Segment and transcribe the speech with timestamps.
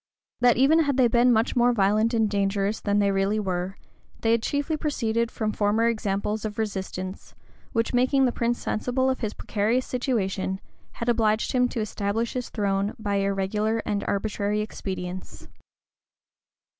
[0.39, 3.77] That even had they been much more violent and dangerous than they really were,
[4.21, 7.35] they had chiefly proceeded from former examples of resistance,
[7.71, 10.59] which, making the prince sensible of his precarious situation,
[10.93, 15.47] had obliged him to establish his throne by irregular and arbitrary expedients.